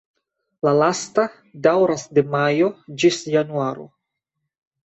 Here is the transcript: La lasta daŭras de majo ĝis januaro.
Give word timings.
La 0.67 0.71
lasta 0.77 1.25
daŭras 1.67 2.07
de 2.19 2.23
majo 2.37 2.73
ĝis 3.05 3.21
januaro. 3.37 3.87